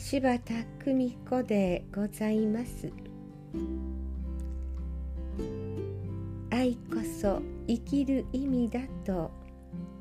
[0.00, 2.88] 柴田久美子でございます。
[6.50, 9.32] 愛こそ生きる意味だと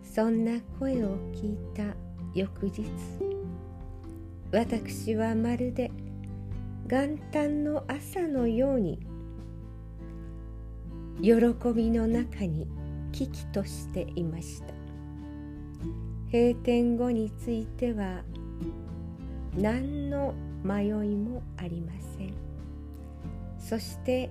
[0.04, 1.96] そんな声を聞いた
[2.36, 2.86] 翌日。
[4.52, 5.90] 私はまるで
[6.88, 9.00] 元旦の朝のように
[11.24, 11.34] 喜
[11.74, 12.68] びの中に
[13.12, 14.76] 危機としていました。
[16.32, 18.22] 閉店後については
[19.58, 22.34] 何の迷いもありません。
[23.60, 24.30] そして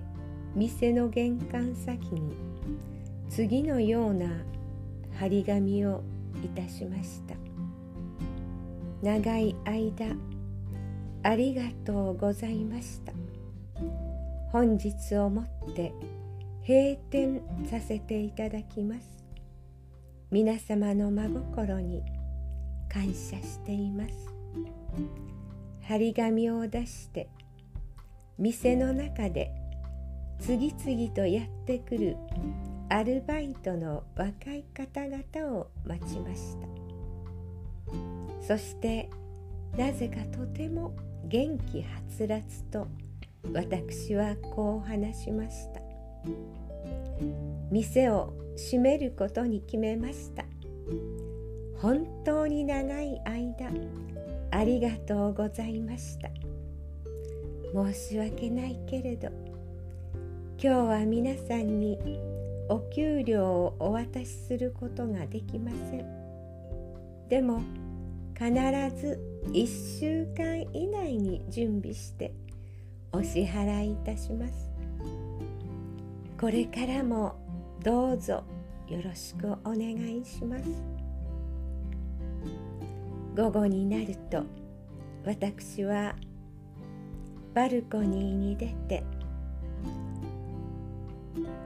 [0.55, 2.35] 店の玄関先に
[3.29, 4.27] 次のような
[5.19, 6.01] 張り紙を
[6.43, 7.35] いたしました。
[9.01, 10.15] 長い間
[11.23, 13.11] ありがとうございました。
[14.51, 15.93] 本日をもって
[16.65, 19.07] 閉店させていただきます。
[20.31, 22.01] 皆様の真心に
[22.89, 24.36] 感謝しています。
[25.81, 27.29] 張り紙を出して
[28.37, 29.51] 店の中で
[30.39, 32.17] 次々とやってくる
[32.89, 36.67] アルバイトの若い方々を待ちました。
[38.41, 39.09] そして
[39.77, 42.87] なぜかとても元気はつらつと
[43.53, 45.81] 私はこう話しました。
[47.71, 50.45] 店を閉めることに決めました。
[51.81, 53.69] 本当に長い間
[54.51, 56.29] ありがとうございました。
[57.73, 59.27] 申し訳ないけれど
[60.59, 61.99] 今日は皆さんに
[62.69, 66.05] お給料をお渡しすることができません。
[67.29, 67.61] でも
[68.33, 68.49] 必
[68.99, 69.19] ず
[69.51, 72.33] 1週間以内に準備して
[73.11, 74.71] お支払いいたします。
[76.39, 77.35] これからも
[77.83, 78.43] どうぞ
[78.87, 80.96] よろしくお願いします。
[83.37, 84.43] 午後になると
[85.23, 86.15] 私は
[87.53, 89.03] バルコニーに出て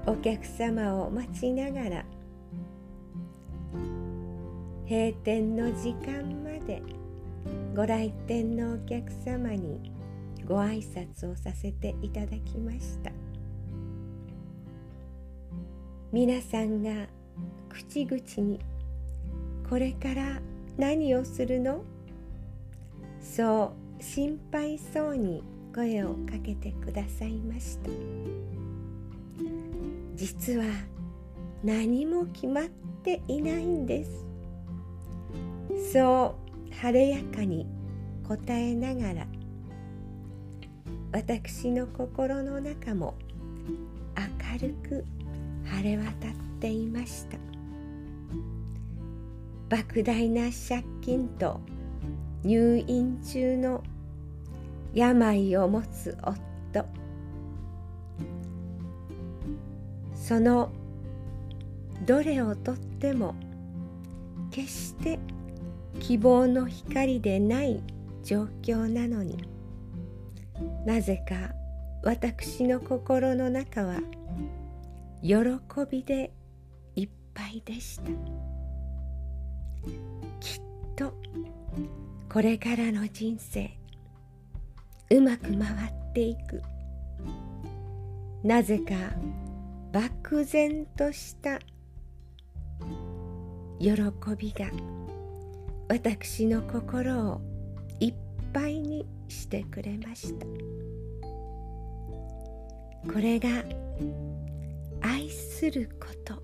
[0.06, 2.06] お客様を待ちながら
[4.86, 6.84] 閉店の時間まで
[7.74, 9.94] ご来店のお客様に
[10.46, 13.12] ご挨拶をさせていただきました。
[16.12, 17.08] 皆さんが
[17.70, 18.60] 口々に
[19.70, 20.42] これから
[20.78, 21.84] 何をするの？
[23.22, 25.44] そう心配そうに
[25.74, 27.90] 声をかけてくださいました。
[30.16, 30.66] 実は
[31.64, 32.66] 何も決まっ
[33.04, 34.26] ていないんです。
[35.94, 36.36] そ
[36.70, 37.68] う晴れやかに
[38.28, 39.28] 答えながら。
[41.14, 43.16] 私の心の中も
[44.16, 45.06] 明るく
[45.66, 47.38] 晴れ渡っていました。
[49.72, 51.62] 莫大な借金と
[52.44, 53.82] 入院中の
[54.94, 56.86] 病を持つ夫
[60.14, 60.74] その
[62.06, 63.34] どれをとっても
[64.52, 65.18] 決して
[66.02, 67.82] 希望の光でない
[68.24, 69.42] 状況なのに
[70.86, 71.54] なぜか
[72.04, 74.02] 私の心の中は
[75.22, 75.38] 喜
[75.90, 76.34] びで
[76.98, 78.51] いっぱいでした。
[82.32, 83.70] これからの人生
[85.10, 86.62] うまく回っていく。
[88.42, 88.94] なぜか
[89.92, 91.60] 漠然とした
[93.80, 93.92] 喜
[94.38, 94.68] びが
[95.90, 97.42] 私の心を
[98.00, 98.14] いっ
[98.54, 100.46] ぱいにしてくれました。
[103.12, 103.50] これが
[105.02, 106.42] 愛すること。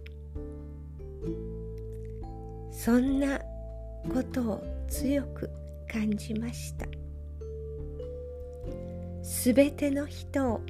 [2.74, 3.40] そんな
[4.14, 5.50] ことを強く
[5.92, 6.86] 感じました。
[9.24, 10.62] すべての人を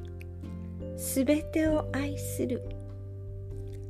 [0.95, 2.61] すべてを愛する。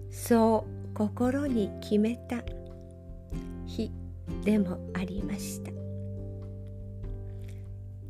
[0.10, 2.44] そう心に決めた
[3.66, 3.92] 日
[4.44, 5.72] でもありました。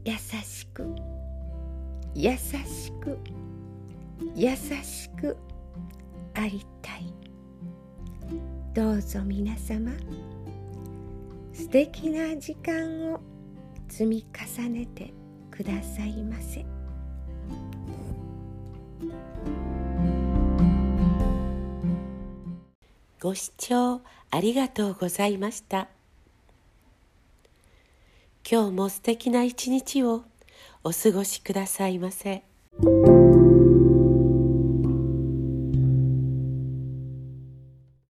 [0.06, 0.86] 優しく
[2.16, 3.20] 優しく
[4.36, 5.38] 優しく
[6.34, 7.14] ありたい。
[8.74, 9.92] どうぞ皆様
[11.58, 13.20] 素敵な時間を
[13.90, 15.12] 積み重ねて
[15.50, 16.64] くださいませ。
[23.20, 25.88] ご視聴ありがとうございました。
[28.50, 30.26] 今日も素敵な一日を
[30.84, 32.44] お過ごしくださいませ。